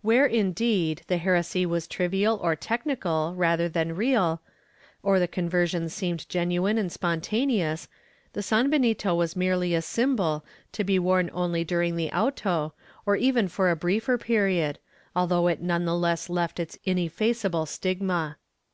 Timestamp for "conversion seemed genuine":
5.28-6.78